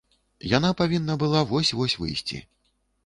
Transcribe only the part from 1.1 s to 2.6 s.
была вось-вось выйсці.